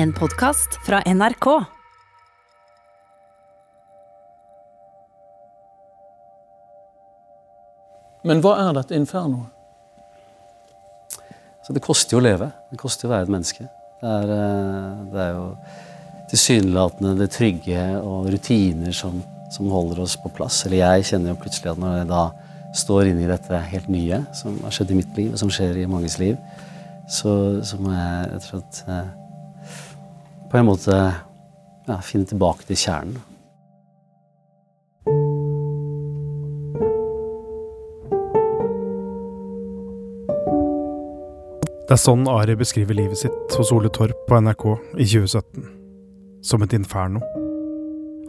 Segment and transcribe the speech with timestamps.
[0.00, 1.46] En podkast fra NRK.
[8.24, 9.50] Men hva er dette infernoet?
[11.66, 12.48] Så det koster jo å leve.
[12.72, 13.68] Det koster jo å være et menneske.
[14.00, 15.44] Det er, eh, det er jo
[16.32, 19.20] tilsynelatende det trygge og rutiner som,
[19.52, 20.64] som holder oss på plass.
[20.64, 22.24] Eller jeg kjenner jo plutselig at når jeg da
[22.86, 25.84] står inne i dette helt nye som har skjedd i mitt liv, og som skjer
[25.84, 26.40] i manges liv,
[27.04, 29.08] så, så må jeg rett og slett eh,
[30.50, 30.96] på en måte
[31.86, 33.18] ja, finne tilbake til kjernen.
[41.90, 44.66] Det er sånn Ari beskriver livet sitt hos Ole Torp på NRK
[45.02, 45.64] i 2017.
[46.46, 47.18] Som et inferno.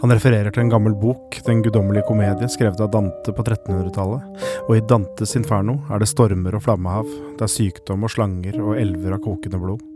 [0.02, 4.74] Han refererer til en gammel bok, Den guddommelige komedie, skrevet av Dante på 1300-tallet, og
[4.74, 7.06] i Dantes inferno er det stormer og flammehav,
[7.38, 9.91] det er sykdom og slanger og elver av kokende blod.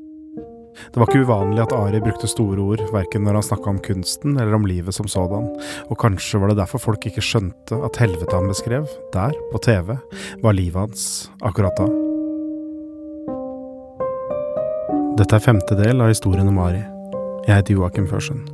[0.92, 4.36] Det var ikke uvanlig at Ari brukte store ord, verken når han snakka om kunsten
[4.40, 5.48] eller om livet som sådan,
[5.90, 9.96] og kanskje var det derfor folk ikke skjønte at helvete han beskrev, der, på TV,
[10.44, 11.88] var livet hans akkurat da.
[15.16, 16.84] Dette er femte del av historien om Ari.
[17.48, 18.50] Jeg heter Joakim Førsund.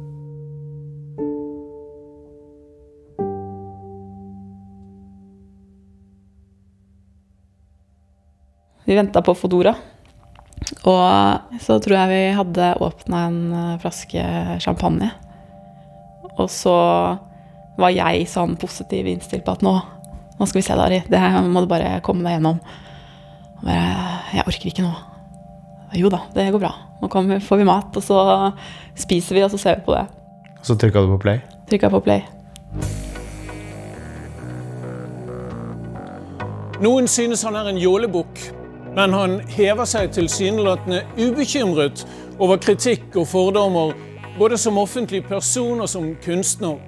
[8.85, 9.73] Vi venta på Fodora.
[10.89, 14.23] Og så tror jeg vi hadde åpna en eh, flaske
[14.63, 15.11] champagne.
[16.39, 16.77] Og så
[17.81, 19.75] var jeg sånn positiv innstilt på at nå,
[20.39, 21.01] nå skal vi se det, Ari.
[21.11, 22.61] Det her må du bare komme deg gjennom.
[23.59, 23.83] Og bare,
[24.33, 24.93] jeg orker ikke nå.
[26.01, 26.71] Jo da, det går bra.
[27.01, 28.17] Nå kommer, får vi mat, og så
[28.97, 30.05] spiser vi, og så ser vi på det.
[30.65, 31.41] Så trykka du på play?
[31.69, 32.25] Trykka på play.
[36.81, 38.39] Noen synes han er en jålebukk,
[38.95, 42.03] men han hever seg tilsynelatende ubekymret
[42.41, 43.93] over kritikk og fordommer,
[44.37, 46.79] både som offentlig person og som kunstner.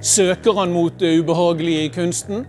[0.00, 2.46] Søker han mot det ubehagelige i kunsten?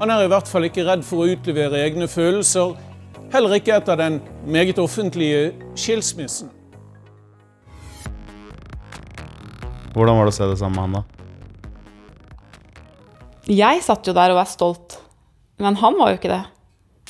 [0.00, 2.76] Han er i hvert fall ikke redd for å utlevere egne følelser,
[3.32, 6.50] heller ikke etter den meget offentlige skilsmissen.
[9.94, 11.02] Hvordan var det å se det sammen med han, da?
[13.48, 14.98] Jeg satt jo der og var stolt,
[15.58, 16.44] men han var jo ikke det.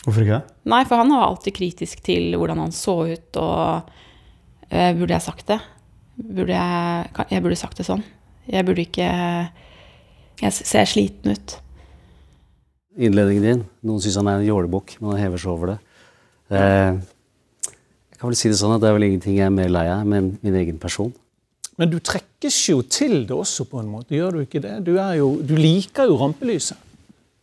[0.05, 0.57] Hvorfor ikke det?
[0.71, 3.91] Nei, for han var alltid kritisk til hvordan han så ut, og
[4.71, 5.59] uh, Burde jeg sagt det?
[6.19, 8.05] Burde jeg, jeg burde sagt det sånn.
[8.49, 9.09] Jeg burde ikke
[10.39, 11.59] Jeg ser sliten ut.
[12.99, 13.63] Innledningen din.
[13.87, 15.79] Noen syns han er en jålebukk, men han hever seg over det.
[16.51, 16.99] Eh,
[18.11, 19.85] jeg kan vel si det sånn at det er vel ingenting jeg er mer lei
[19.93, 21.13] av enn min egen person.
[21.79, 24.17] Men du trekkes jo til det også, på en måte.
[24.17, 24.75] Gjør du ikke det?
[24.87, 26.79] Du, er jo, du liker jo rampelyset.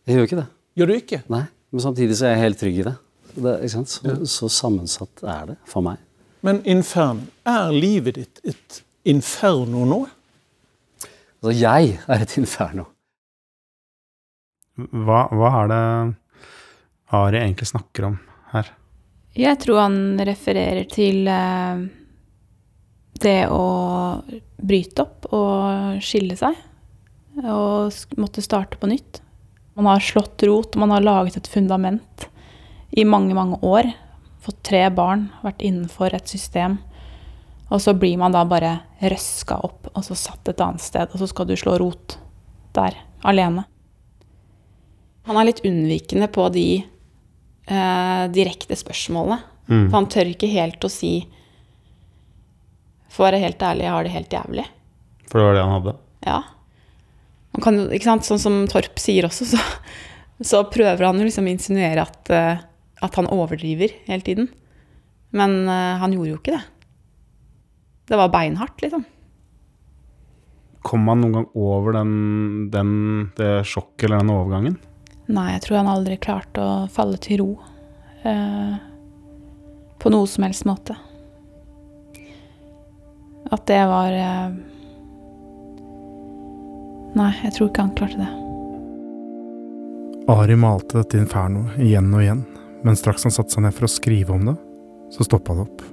[0.04, 0.48] Jeg gjør ikke det.
[0.76, 1.22] Gjør du ikke?
[1.32, 1.44] Nei.
[1.76, 2.92] Men samtidig så er jeg helt trygg i det.
[3.36, 3.90] det ikke sant?
[3.92, 5.98] Så, så sammensatt er det for meg.
[6.40, 8.78] Men inferno, er livet ditt et
[9.12, 9.98] inferno nå?
[11.42, 12.86] Altså, jeg er et inferno.
[14.80, 15.82] Hva, hva er det
[17.20, 18.16] Ari egentlig snakker om
[18.54, 18.72] her?
[19.36, 21.84] Jeg tror han refererer til eh,
[23.20, 23.68] det å
[24.56, 26.56] bryte opp og skille seg.
[27.44, 29.20] Og måtte starte på nytt.
[29.76, 32.28] Man har slått rot, man har laget et fundament
[32.96, 33.90] i mange, mange år.
[34.40, 36.78] Fått tre barn, vært innenfor et system.
[37.68, 41.20] Og så blir man da bare røska opp og så satt et annet sted, og
[41.20, 42.16] så skal du slå rot
[42.76, 43.66] der, alene.
[45.26, 49.42] Han er litt unnvikende på de eh, direkte spørsmålene.
[49.66, 49.86] Mm.
[49.88, 51.16] For han tør ikke helt å si
[53.10, 54.64] For å være helt ærlig, jeg har det helt jævlig.
[55.26, 55.94] For det var det han hadde?
[56.26, 56.38] Ja.
[57.56, 58.22] Man kan?
[58.24, 59.60] Sånn som Torp sier også, så,
[60.44, 62.64] så prøver han jo liksom å insinuere at, eh,
[63.06, 64.50] at han overdriver hele tiden.
[65.36, 66.64] Men eh, han gjorde jo ikke det.
[68.06, 69.06] Det var beinhardt, liksom.
[70.86, 72.12] Kom han noen gang over den,
[72.70, 72.92] den,
[73.38, 74.76] det sjokket eller den overgangen?
[75.26, 77.48] Nei, jeg tror han aldri klarte å falle til ro.
[78.22, 78.76] Eh,
[79.98, 80.94] på noe som helst måte.
[83.50, 84.54] At det var eh,
[87.16, 88.28] Nei, jeg tror ikke han klarte det.
[90.28, 92.42] Ari malte dette infernoet igjen og igjen,
[92.84, 94.56] men straks han satte seg ned for å skrive om det,
[95.14, 95.84] så stoppa det opp.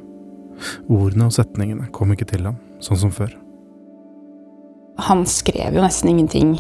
[0.92, 3.32] Ordene og setningene kom ikke til ham, sånn som før.
[5.08, 6.58] Han skrev jo nesten ingenting.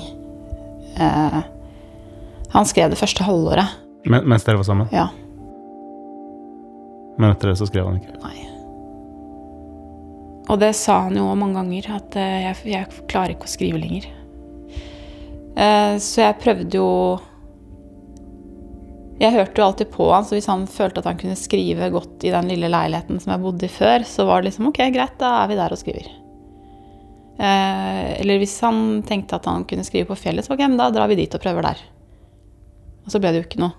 [0.98, 1.42] Eh,
[2.54, 3.75] han skrev det første halvåret.
[4.06, 4.89] Men, mens dere var sammen?
[4.94, 5.10] Ja.
[7.18, 8.15] Men etter det så skrev han ikke?
[8.24, 8.50] Nei.
[10.51, 13.81] Og det sa han jo mange ganger, at eh, jeg, jeg klarer ikke å skrive
[13.81, 14.10] lenger.
[15.53, 16.89] Eh, så jeg prøvde jo
[19.21, 22.25] Jeg hørte jo alltid på han, så hvis han følte at han kunne skrive godt
[22.25, 25.13] i den lille leiligheten som jeg bodde i før, så var det liksom ok, greit,
[25.21, 26.09] da er vi der og skriver.
[27.38, 30.89] Eh, eller hvis han tenkte at han kunne skrive på fjellet, så ok, men da
[30.91, 31.85] drar vi dit og prøver der.
[33.05, 33.77] Og så ble det jo ikke noe.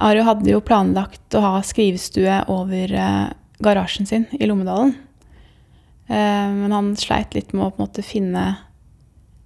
[0.00, 3.28] Ario hadde jo planlagt å ha skrivestue over eh,
[3.60, 4.94] garasjen sin i Lommedalen.
[6.10, 8.42] Men han sleit litt med å på en måte finne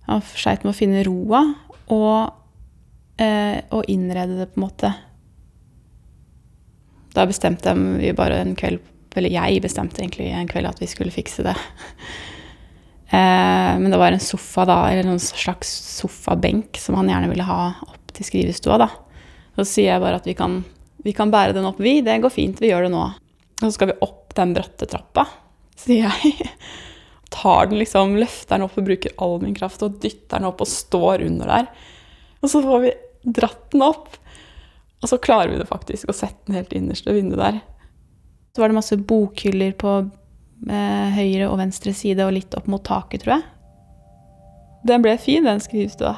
[0.08, 1.42] Han sleit med å finne roa
[1.92, 2.34] og,
[3.20, 4.92] eh, og innrede det, på en måte.
[7.14, 8.82] Da bestemte vi bare en kveld
[9.14, 11.56] Eller jeg bestemte egentlig en kveld at vi skulle fikse det.
[13.14, 15.68] Eh, men det var en sofa, da, eller noen slags
[16.00, 18.88] sofabenk som han gjerne ville ha opp til skrivestua, da.
[19.54, 20.56] Så sier jeg bare at vi kan,
[21.04, 22.00] vi kan bære den opp, vi.
[22.02, 23.04] Det går fint, vi gjør det nå.
[23.60, 25.28] Og så skal vi opp den bratte trappa,
[25.78, 26.48] sier jeg.
[27.34, 30.62] Tar den liksom, løfter den opp og bruker all min kraft og dytter den opp
[30.62, 31.70] og står under der.
[32.44, 32.92] Og så får vi
[33.24, 34.12] dratt den opp.
[35.02, 37.62] Og så klarer vi det faktisk å sette den helt innerst ved vinduet der.
[38.54, 39.96] Så var det masse bokhyller på
[40.70, 43.46] eh, høyre og venstre side og litt opp mot taket, tror jeg.
[44.88, 46.14] Den ble fin, den skrivestua.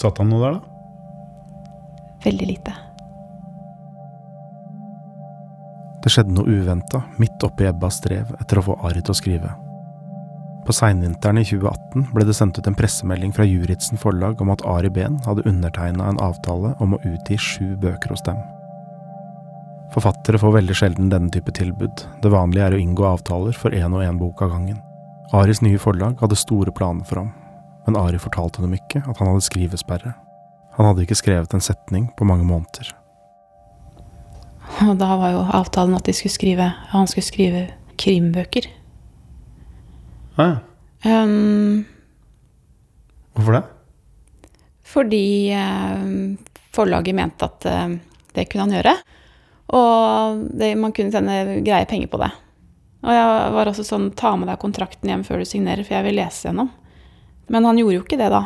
[0.00, 0.74] Satt han noe der, da?
[2.24, 2.74] Veldig lite.
[6.04, 9.52] Det skjedde noe uventa midt oppi Ebbas strev etter å få Ari til å skrive.
[10.64, 14.64] På seinvinteren i 2018 ble det sendt ut en pressemelding fra Juritzen forlag om at
[14.64, 18.40] Ari Behn hadde undertegna en avtale om å utgi sju bøker hos dem.
[19.92, 23.92] Forfattere får veldig sjelden denne type tilbud, det vanlige er å inngå avtaler for én
[23.92, 24.80] og én bok av gangen.
[25.36, 27.30] Aris nye forlag hadde store planer for ham,
[27.84, 30.14] men Ari fortalte dem ikke at han hadde skrivesperre.
[30.78, 32.94] Han hadde ikke skrevet en setning på mange måneder.
[34.88, 37.66] Og da var jo avtalen at de skulle skrive, han skulle skrive
[38.00, 38.66] krimbøker.
[40.36, 40.56] Ah,
[41.04, 41.22] ja.
[41.24, 41.84] Um,
[43.34, 43.64] Hvorfor det?
[44.94, 46.36] fordi uh,
[46.74, 47.96] forlaget mente at uh,
[48.34, 48.94] det kunne han gjøre.
[49.74, 52.30] Og det, man kunne tjene greie penger på det.
[53.04, 56.06] Og jeg var også sånn ta med deg kontrakten hjem før du signerer, for jeg
[56.06, 56.70] vil lese gjennom.
[57.52, 58.44] Men han gjorde jo ikke det da.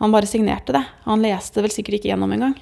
[0.00, 0.82] Han bare signerte det.
[1.04, 2.56] Han leste vel sikkert ikke gjennom engang.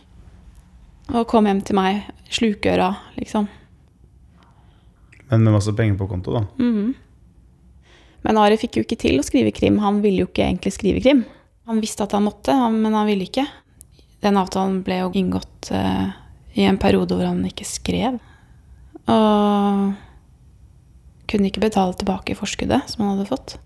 [1.14, 3.48] Og kom hjem til meg, slukøra, liksom.
[5.30, 6.44] Men med masse penger på konto, da.
[6.60, 6.92] Mhm.
[8.24, 9.78] Men Ari fikk jo ikke til å skrive krim.
[9.84, 11.24] Han ville jo ikke egentlig skrive krim.
[11.68, 13.44] Han visste at han måtte, men han ville ikke.
[14.24, 16.08] Den avtalen ble jo inngått uh,
[16.56, 18.16] i en periode hvor han ikke skrev.
[19.04, 19.92] Og
[21.28, 23.56] kunne ikke betale tilbake forskuddet som han hadde fått.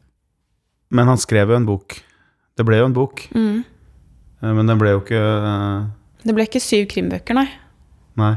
[0.94, 1.98] Men han skrev jo en bok.
[2.58, 3.64] Det ble jo en bok, Mhm.
[4.42, 5.86] eh, men den ble jo ikke uh...
[6.24, 7.46] Det ble ikke syv krimbøker, nei.
[8.18, 8.34] Nei.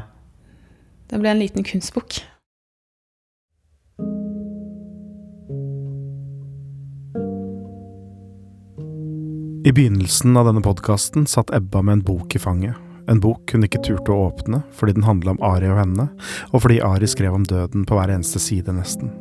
[1.09, 2.19] Det ble en liten kunstbok.
[9.65, 12.75] I begynnelsen av denne podkasten satt Ebba med en bok i fanget.
[13.07, 16.07] En bok hun ikke turte å åpne fordi den handla om Ari og henne,
[16.49, 19.11] og fordi Ari skrev om døden på hver eneste side, nesten.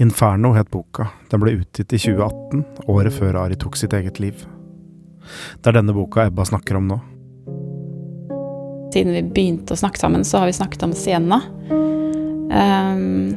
[0.00, 1.10] Inferno het boka.
[1.28, 4.40] Den ble utgitt i 2018, året før Ari tok sitt eget liv.
[5.60, 7.00] Det er denne boka Ebba snakker om nå.
[8.96, 11.42] Siden vi begynte å snakke sammen, så har vi snakket om Siena.
[11.68, 13.36] Um,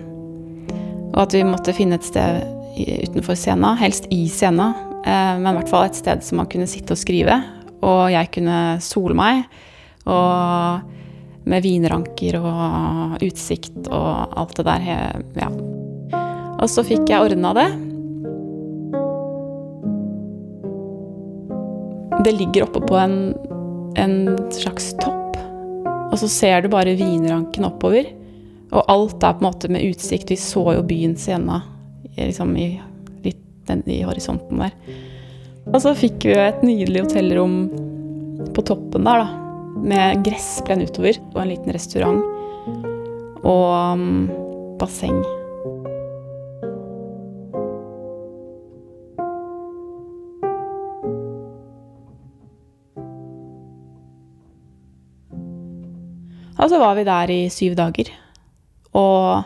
[1.11, 2.43] og at vi måtte finne et sted
[2.79, 6.65] utenfor Siena, helst i Siena, eh, men i hvert fall et sted som man kunne
[6.69, 7.37] sitte og skrive.
[7.85, 9.43] Og jeg kunne sole meg,
[10.09, 14.87] og med vinranker og utsikt og alt det der.
[15.37, 15.49] Ja.
[16.55, 17.67] Og så fikk jeg ordna det.
[22.25, 23.35] Det ligger oppe på en,
[24.01, 24.17] en
[24.55, 25.35] slags topp,
[25.85, 28.07] og så ser du bare vinranken oppover.
[28.73, 30.31] Og alt er på en måte med utsikt.
[30.33, 31.61] Vi så jo byen Siena
[32.15, 32.69] liksom i,
[33.69, 34.75] den, i horisonten der.
[35.71, 37.55] Og så fikk vi et nydelig hotellrom
[38.55, 39.41] på toppen der, da.
[39.85, 42.21] Med gressplen utover og en liten restaurant.
[43.45, 44.29] Og um,
[44.79, 45.19] basseng.
[56.55, 58.09] Og så var vi der i syv dager.
[58.95, 59.43] Og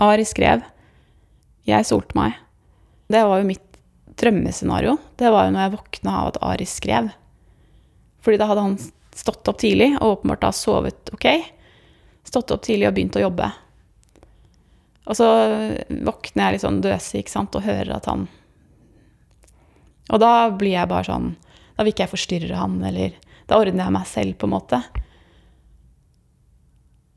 [0.00, 0.64] Ari skrev.
[1.68, 2.38] Jeg solte meg.
[3.10, 3.80] Det var jo mitt
[4.20, 4.96] drømmescenario.
[5.16, 7.10] Det var jo når jeg våkna av at Ari skrev.
[8.24, 8.78] Fordi da hadde han
[9.16, 11.26] stått opp tidlig og åpenbart da sovet ok.
[12.28, 13.48] Stått opp tidlig og begynt å jobbe.
[15.10, 15.28] Og så
[15.88, 18.28] våkner jeg litt sånn døsig ikke sant, og hører at han
[20.12, 21.30] Og da blir jeg bare sånn
[21.74, 23.16] Da vil ikke jeg forstyrre han, eller
[23.48, 24.78] Da ordner jeg meg selv, på en måte.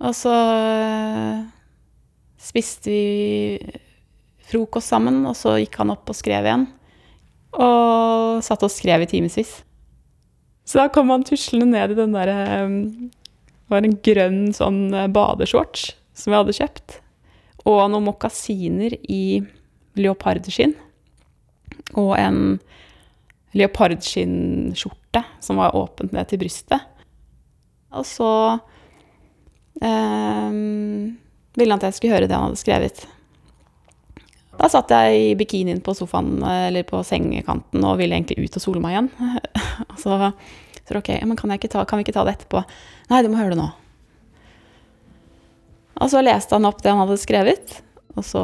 [0.04, 0.34] Og så
[2.42, 3.04] spiste vi
[4.53, 6.67] frokost sammen, og så gikk han opp og skrev igjen.
[7.53, 9.60] Og satt og skrev i timevis.
[10.63, 15.10] Så da kom han tuslende ned i den derre Det var en grønn sånn eh,
[15.12, 16.98] badeshorts som jeg hadde kjøpt.
[17.67, 19.41] Og noen mokasiner i
[20.00, 20.75] leopardskinn.
[22.00, 22.39] Og en
[23.57, 26.86] leopardskinnskjorte som var åpent ned til brystet.
[27.93, 28.29] Og så
[29.81, 33.05] eh, ville han at jeg skulle høre det han hadde skrevet.
[34.60, 38.63] Da satt jeg i bikinien på sofaen eller på sengekanten og ville egentlig ut og
[38.63, 39.10] sole meg igjen.
[39.91, 40.19] og så
[40.88, 42.63] så ok, men kan, ta, kan, vi ikke ta det etterpå?
[43.10, 43.69] Nei, du må høre det nå.
[46.03, 47.77] Og så leste han opp det han hadde skrevet.
[48.17, 48.43] Og så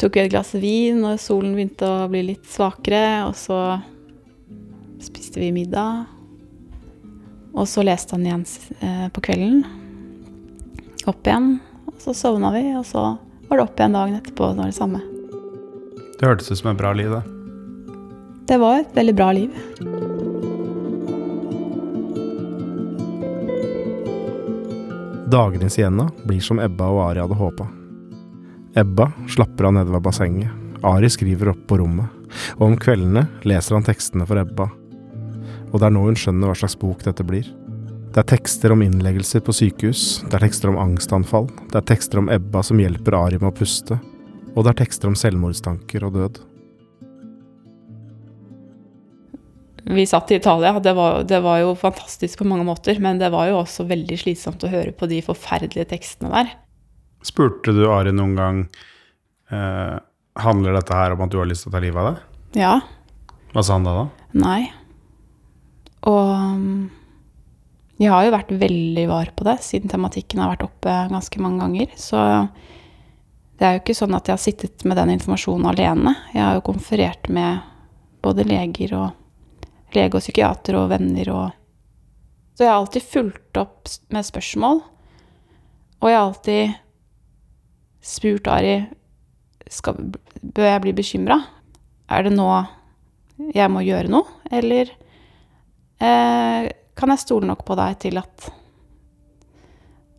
[0.00, 3.26] tok vi et glass vin når solen begynte å bli litt svakere.
[3.28, 3.58] Og så
[5.04, 6.06] spiste vi middag.
[7.52, 8.46] Og så leste han igjen
[8.80, 9.60] eh, på kvelden.
[11.10, 11.58] Opp igjen.
[11.90, 13.10] Og så sovna vi, og så
[13.48, 14.50] var det opp igjen dagen etterpå.
[14.52, 15.00] Det var det samme.
[16.18, 17.22] Det hørtes ut som et bra liv, det.
[18.48, 19.56] Det var et veldig bra liv.
[25.28, 27.66] Dagene i Sienna blir som Ebba og Ari hadde håpa.
[28.80, 30.52] Ebba slapper av nede ved bassenget.
[30.86, 32.08] Ari skriver opp på rommet.
[32.56, 34.70] Og om kveldene leser han tekstene for Ebba.
[35.68, 37.48] Og det er nå hun skjønner hva slags bok dette blir.
[38.18, 42.18] Det er tekster om innleggelser på sykehus, det er tekster om angstanfall, det er tekster
[42.18, 43.94] om Ebba som hjelper Ari med å puste,
[44.56, 46.40] og det er tekster om selvmordstanker og død.
[49.94, 50.74] vi satt i Italia.
[50.82, 54.18] Det var, det var, jo fantastisk på mange måter, men det var jo også veldig
[54.18, 56.52] slitsomt å høre på de forferdelige tekstene der.
[57.22, 58.60] Spurte du Ari noen gang
[59.54, 59.94] eh,
[60.42, 62.62] Handler dette her om at du har lyst til å ta livet av deg?
[62.66, 62.76] Ja.
[63.54, 64.28] Hva sa han da, da?
[64.42, 64.72] Nei.
[66.10, 66.86] Og um,
[67.98, 71.64] jeg har jo vært veldig var på det, siden tematikken har vært oppe ganske mange
[71.64, 71.94] ganger.
[71.98, 72.20] Så
[73.58, 76.14] det er jo ikke sånn at jeg har sittet med den informasjonen alene.
[76.30, 77.64] Jeg har jo konferert med
[78.22, 81.46] både leger og lege og psykiater og venner og
[82.58, 84.80] Så jeg har alltid fulgt opp med spørsmål.
[85.98, 86.72] Og jeg har alltid
[88.02, 88.80] spurt Ari
[89.70, 89.98] skal,
[90.42, 91.38] Bør jeg bli bekymra?
[92.10, 92.48] Er det nå
[93.54, 94.90] jeg må gjøre noe, eller
[96.02, 96.66] eh,
[96.98, 98.48] kan jeg stole nok på deg til at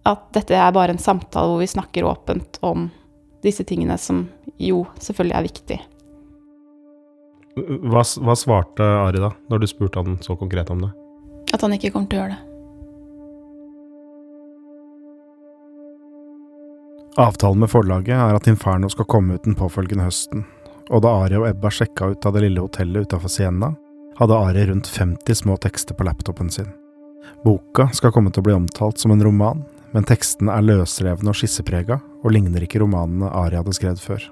[0.10, 2.88] at dette er bare en samtale hvor vi snakker åpent om
[3.44, 4.26] disse tingene som
[4.58, 5.80] jo selvfølgelig er viktig.
[7.60, 10.92] Hva, hva, svarte Ari da, når du spurte han så konkret om det?
[11.54, 12.46] At han ikke kommer til å gjøre det.
[17.20, 20.46] Avtalen med forlaget er at Inferno skal komme ut den påfølgende høsten,
[20.88, 23.74] og da Ari og Ebba sjekka ut av det lille hotellet utafor Sienna,
[24.20, 26.68] hadde Ari rundt 50 små tekster på laptopen sin.
[27.44, 31.40] Boka skal komme til å bli omtalt som en roman, men tekstene er løsrevne og
[31.40, 34.26] skisseprega, og ligner ikke romanene Ari hadde skrevet før.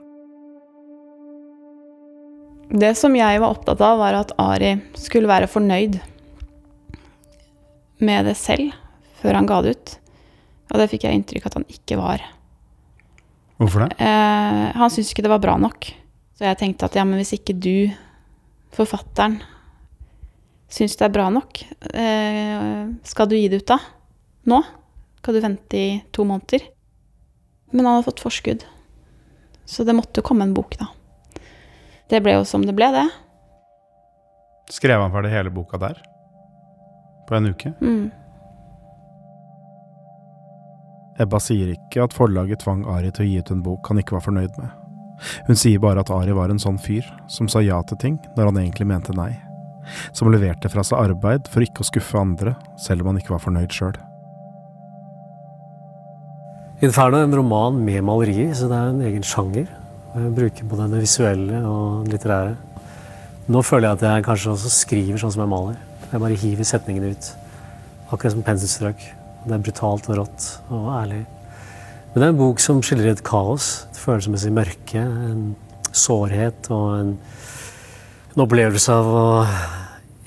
[2.67, 6.01] Det som jeg var opptatt av, var at Ari skulle være fornøyd
[8.03, 8.75] med det selv
[9.21, 9.93] før han ga det ut.
[10.67, 12.25] Og det fikk jeg inntrykk av at han ikke var.
[13.57, 13.95] Hvorfor det?
[14.03, 15.87] Eh, han syntes ikke det var bra nok.
[16.35, 17.87] Så jeg tenkte at ja, men hvis ikke du,
[18.75, 19.39] forfatteren,
[20.69, 21.61] syns det er bra nok,
[21.93, 23.79] eh, skal du gi det ut da?
[24.47, 24.61] Nå?
[25.19, 26.63] Skal du vente i to måneder?
[27.71, 28.63] Men han hadde fått forskudd.
[29.67, 30.87] Så det måtte jo komme en bok, da.
[32.07, 33.07] Det ble jo som det ble, det.
[34.71, 35.99] Skrev han ferdig hele boka der?
[37.27, 37.73] På en uke?
[37.81, 38.07] Mm.
[41.19, 44.15] Ebba sier ikke at forlaget tvang Ari til å gi ut en bok han ikke
[44.15, 44.69] var fornøyd med.
[45.47, 48.51] Hun sier bare at Ari var en sånn fyr som sa ja til ting når
[48.51, 49.33] han egentlig mente nei.
[50.15, 53.43] Som leverte fra seg arbeid for ikke å skuffe andre, selv om han ikke var
[53.43, 53.97] fornøyd sjøl.
[56.85, 59.69] Inferno er en roman med malerier, så det er en egen sjanger.
[60.13, 62.55] Jeg bruker både det visuelle og det litterære.
[63.47, 65.79] Nå føler jeg at jeg kanskje også skriver sånn som jeg maler.
[66.11, 67.31] Jeg bare hiver setningene ut.
[68.11, 69.01] Akkurat som penselstrøk.
[69.47, 71.23] Det er brutalt og rått og ærlig.
[72.11, 75.55] Men det er en bok som skildrer et kaos, et følelsesmessig mørke, en
[75.95, 77.11] sårhet og en,
[78.37, 79.27] en, opplevelse av å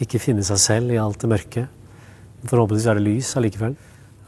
[0.03, 1.67] ikke finne seg selv i alt det mørke.
[2.43, 3.77] Forhåpentligvis er det lys allikevel.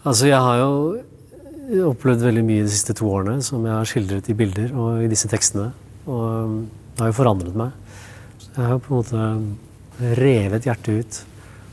[0.05, 4.29] Altså, jeg har jo opplevd veldig mye de siste to årene som jeg har skildret
[4.31, 5.73] i bilder og i disse tekstene.
[6.07, 6.63] Og
[6.93, 7.75] det har jo forandret meg.
[8.53, 11.21] Jeg har på en måte revet hjertet ut.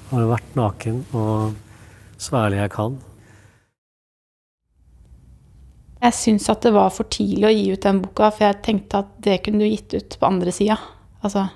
[0.10, 1.54] Har vært naken og
[2.20, 2.98] så ærlig jeg kan.
[6.00, 9.04] Jeg syns at det var for tidlig å gi ut den boka, for jeg tenkte
[9.04, 10.80] at det kunne du gitt ut på andre sida.
[11.20, 11.50] Altså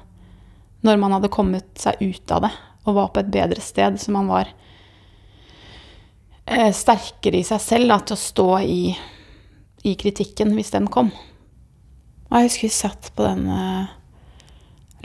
[0.83, 4.11] når man hadde kommet seg ut av det og var på et bedre sted, så
[4.11, 4.49] man var
[6.45, 8.79] Eh, sterkere i seg selv da, til å stå i,
[9.87, 11.11] i, kritikken hvis den kom.
[12.27, 13.91] Og jeg husker vi satt på den uh,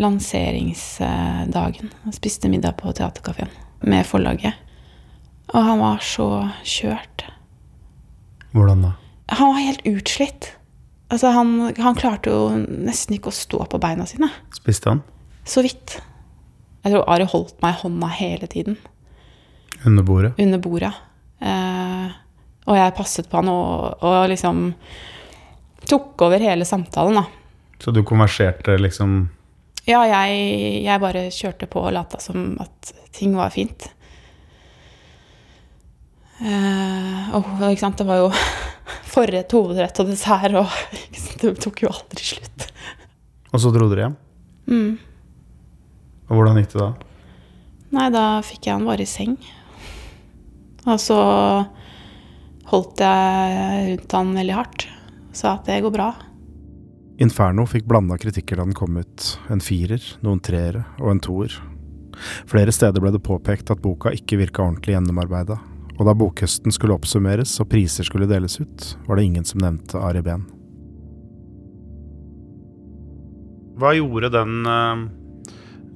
[0.00, 1.92] lanseringsdagen.
[2.08, 3.52] og spiste middag på Theatercaféen
[3.86, 4.56] med forlaget.
[5.52, 7.26] Og han var så kjørt.
[8.56, 8.94] Hvordan da?
[9.38, 10.54] Han var helt utslitt.
[11.12, 14.28] Altså, han, han klarte jo nesten ikke å stå på beina sine.
[14.56, 15.04] Spiste han?
[15.48, 15.98] Så vidt.
[16.84, 18.78] Jeg tror Ari holdt meg i hånda hele tiden.
[19.86, 20.32] Under bordet?
[20.40, 20.92] Under bordet.
[21.40, 22.08] Eh,
[22.68, 24.72] og jeg passet på han og, og liksom
[25.88, 27.24] tok over hele samtalen, da.
[27.78, 29.20] Så du konverserte liksom
[29.88, 33.88] Ja, jeg, jeg bare kjørte på og lata som at ting var fint.
[36.38, 38.28] Eh, og ikke sant, det var jo
[39.14, 42.68] forrett, hovedrett og dessert, og det tok jo aldri slutt.
[43.48, 44.18] Og så dro dere hjem?
[44.68, 45.07] Mm.
[46.28, 46.92] Og hvordan gikk det da?
[47.96, 49.36] Nei, da fikk jeg han bare i seng.
[50.88, 51.18] Og så
[52.68, 54.88] holdt jeg rundt han veldig hardt.
[55.36, 56.10] Sa at det går bra.
[57.18, 59.30] Inferno fikk blanda kritikker da den kom ut.
[59.50, 61.56] En firer, noen treere og en toer.
[62.50, 65.58] Flere steder ble det påpekt at boka ikke virka ordentlig gjennomarbeida,
[65.98, 69.98] og da bokhøsten skulle oppsummeres og priser skulle deles ut, var det ingen som nevnte
[70.02, 70.46] Ari Behn.
[73.78, 74.54] Hva gjorde den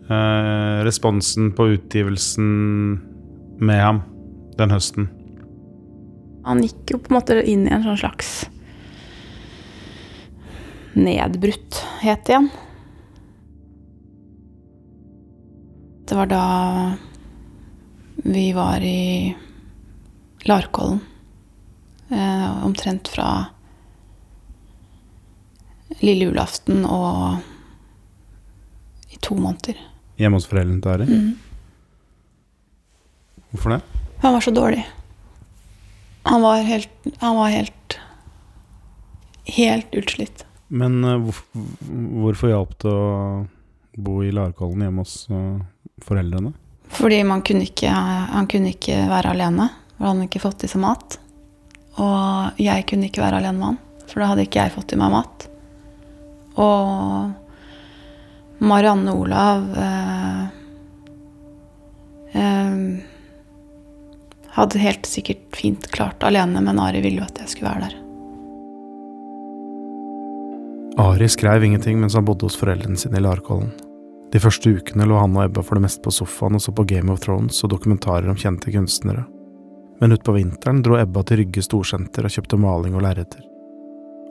[0.09, 2.49] eh, responsen på utgivelsen
[3.63, 4.03] med ham
[4.59, 5.11] den høsten?
[6.47, 8.33] Han gikk jo på en måte inn i en sånn slags
[10.99, 12.51] nedbrutthet igjen.
[16.09, 16.45] Det var da
[18.27, 19.33] vi var i
[20.45, 21.01] Larkollen.
[22.13, 23.29] Eh, omtrent fra
[26.03, 27.39] lille julaften og
[29.09, 29.79] i to måneder.
[30.23, 31.07] Hjemme hos foreldrene til Ari?
[31.09, 31.33] Mm.
[33.53, 33.81] Hvorfor det?
[34.23, 34.85] Han var så dårlig.
[36.31, 37.99] Han var helt Han var helt
[39.53, 40.45] Helt utslitt.
[40.71, 41.49] Men uh, hvorf-
[42.23, 43.47] hvorfor hjalp det å
[43.99, 45.59] bo i Larkollen hjemme hos uh,
[46.07, 46.53] foreldrene?
[46.95, 49.67] Fordi man kunne ikke, han kunne ikke være alene.
[49.99, 51.19] For han hadde ikke fått i seg mat.
[52.01, 55.01] Og jeg kunne ikke være alene med han, for da hadde ikke jeg fått i
[55.03, 55.45] meg mat.
[56.63, 57.42] Og
[58.63, 60.43] Marianne Olav eh,
[62.33, 62.77] eh,
[64.55, 67.99] hadde helt sikkert fint klart alene, men Ari ville jo at jeg skulle være der.
[71.03, 73.73] Ari skrev ingenting mens han bodde hos foreldrene sine i Larkollen.
[74.33, 76.87] De første ukene lå han og Ebba for det meste på sofaen og så på
[76.89, 79.27] Game of Thrones og dokumentarer om kjente kunstnere.
[80.01, 83.43] Men utpå vinteren dro Ebba til Rygge storsenter og kjøpte maling og lerreter.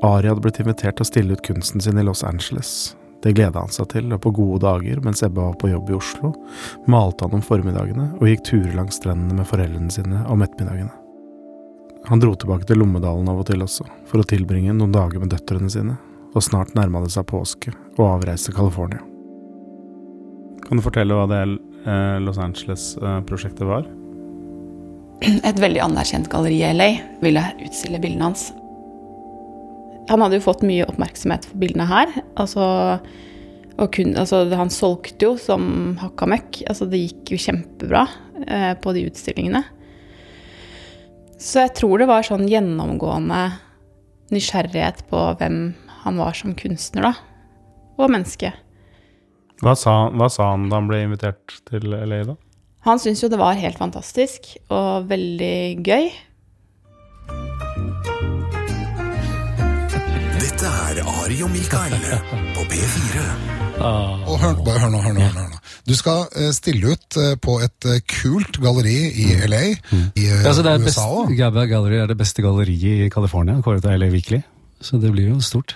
[0.08, 2.96] Ari hadde blitt invitert til å stille ut kunsten sin i Los Angeles.
[3.21, 5.97] Det gleda han seg til, og på gode dager, mens Ebba var på jobb i
[5.97, 6.31] Oslo,
[6.89, 10.93] malte han om formiddagene og gikk turer langs strendene med foreldrene sine om ettermiddagene.
[12.10, 15.29] Han dro tilbake til Lommedalen av og til også, for å tilbringe noen dager med
[15.36, 15.99] døtrene sine,
[16.34, 19.03] og snart nærma det seg påske og avreiste til California.
[20.65, 23.86] Kan du fortelle hva det eh, Los Angeles-prosjektet var?
[25.21, 26.89] et veldig anerkjent galleri i LA
[27.21, 28.49] ville utstille bildene hans.
[30.12, 32.12] Han hadde jo fått mye oppmerksomhet for bildene her.
[32.39, 32.65] Altså,
[33.95, 36.63] kun, altså, han solgte jo som hakka møkk.
[36.67, 38.06] Altså, det gikk jo kjempebra
[38.45, 39.63] eh, på de utstillingene.
[41.41, 43.45] Så jeg tror det var sånn gjennomgående
[44.32, 45.63] nysgjerrighet på hvem
[46.04, 47.15] han var som kunstner, da.
[48.02, 48.52] Og menneske.
[49.62, 52.38] Hva sa, hva sa han da han ble invitert til LA, da?
[52.88, 56.08] Han syntes jo det var helt fantastisk og veldig gøy.
[61.32, 61.94] Er og Mikael
[62.56, 63.26] på P4.
[63.82, 65.60] Og hør, bare hør nå, hør nå, hør nå.
[65.89, 70.44] Du skal eh, stille ut eh, på et eh, kult galleri i LA, i eh,
[70.44, 71.32] Ja, det er USA òg.
[71.39, 74.44] Gabba Gallery er det beste galleriet i California, kåret av LA Weekly.
[74.86, 75.74] Så det blir jo stort.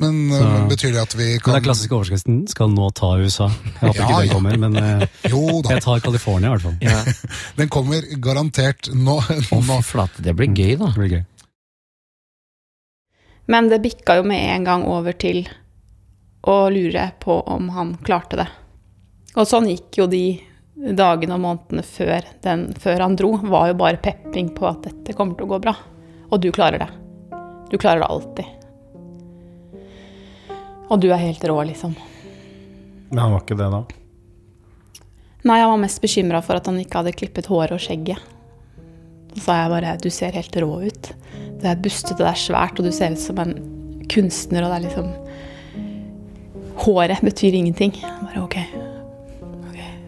[0.00, 3.50] Men Så- betyr det at vi kan den klassiske overskriften skal nå ta USA.
[3.50, 4.80] Jeg håper Ja, ikke den kommer, men
[5.34, 7.14] Jo da, jeg tar California i hvert fall.
[7.60, 9.20] den kommer garantert nå.
[9.20, 9.60] Nå.
[9.60, 10.94] Oh, flate, det blir gøy, da.
[10.96, 11.24] Det blir gøy.
[13.46, 15.44] Men det bikka jo med en gang over til
[16.44, 18.48] å lure på om han klarte det.
[19.34, 20.24] Og sånn gikk jo de
[20.74, 25.16] dagene og månedene før, den, før han dro, var jo bare pepping på at dette
[25.16, 25.74] kommer til å gå bra.
[26.30, 26.90] Og du klarer det.
[27.70, 28.44] Du klarer det alltid.
[30.92, 31.94] Og du er helt rå, liksom.
[33.10, 33.82] Men han var ikke det da?
[35.44, 38.20] Nei, han var mest bekymra for at han ikke hadde klippet håret og skjegget.
[39.34, 41.12] Så sa jeg bare du ser helt rå ut.
[41.60, 43.54] Det er bustete, det er svært, og du ser ut som en
[44.12, 45.12] kunstner, og det er liksom
[46.84, 47.92] Håret betyr ingenting.
[48.02, 48.56] Bare ok.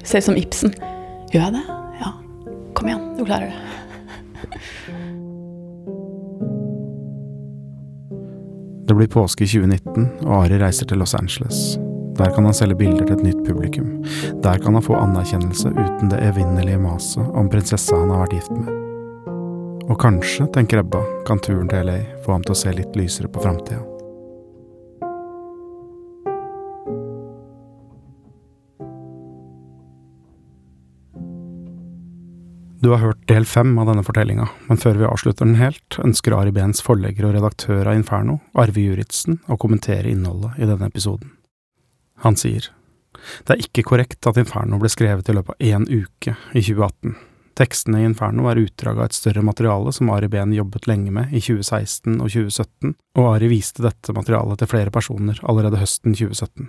[0.04, 0.74] Ser ut som Ibsen.
[1.32, 1.62] Gjør jeg det?
[2.00, 2.12] Ja.
[2.74, 3.62] Kom igjen, du klarer det.
[8.86, 11.74] Det blir påske i 2019, og Ari reiser til Los Angeles.
[12.16, 13.90] Der kan han selge bilder til et nytt publikum.
[14.44, 18.54] Der kan han få anerkjennelse uten det evinnelige maset om prinsessa han har vært gift
[18.54, 18.86] med.
[19.87, 23.31] Og kanskje, tenker Ebba, kan turen til LA få ham til å se litt lysere
[23.31, 23.85] på framtida.
[32.83, 36.35] Du har hørt del fem av denne fortellinga, men før vi avslutter den helt, ønsker
[36.35, 41.31] Ari Behns forlegger og redaktør av Inferno, Arve Juritzen, å kommentere innholdet i denne episoden.
[42.27, 42.72] Han sier
[43.46, 47.16] det er ikke korrekt at Inferno ble skrevet i løpet av én uke i 2018.
[47.57, 51.33] Tekstene i Inferno er utdrag av et større materiale som Ari Behn jobbet lenge med
[51.33, 56.69] i 2016 og 2017, og Ari viste dette materialet til flere personer allerede høsten 2017.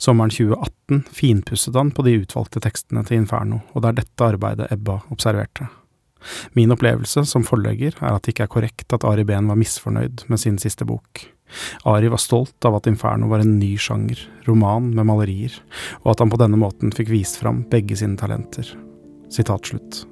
[0.00, 4.72] Sommeren 2018 finpusset han på de utvalgte tekstene til Inferno, og det er dette arbeidet
[4.72, 5.68] Ebba observerte.
[6.56, 10.26] Min opplevelse som forlegger er at det ikke er korrekt at Ari Behn var misfornøyd
[10.32, 11.26] med sin siste bok.
[11.88, 15.60] Ari var stolt av at Inferno var en ny sjanger, roman med malerier,
[16.04, 18.72] og at han på denne måten fikk vist fram begge sine talenter.
[19.30, 20.06] Sitat slutt.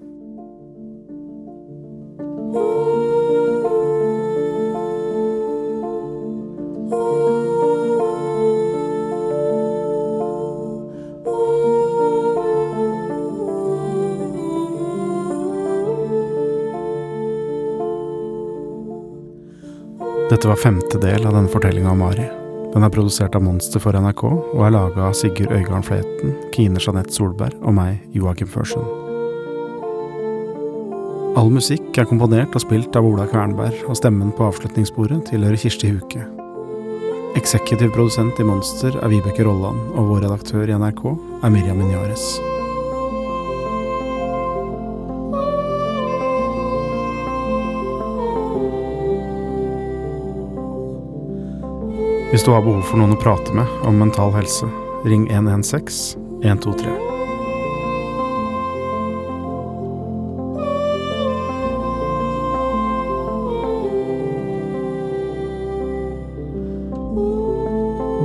[20.28, 22.26] Dette var femte del av denne fortellinga om Mari.
[22.74, 26.85] Den er produsert av Monster for NRK og er laga av Sigurd Øygarden Fleten, Kine
[26.85, 28.97] Jeanette Solberg og meg, Joakim Førsund.
[31.38, 35.92] All musikk er komponert og spilt av Ola Kvernberg, og stemmen på avslutningssporet tilhører Kirsti
[35.92, 36.24] Huke.
[37.38, 41.05] Eksekutiv produsent i Monster er Vibeke Rolland, og vår redaktør i NRK
[41.46, 42.24] er Miriam Minyares.
[52.33, 54.66] Hvis du har behov for noen å prate med om mental helse,
[55.07, 57.07] ring 116 123.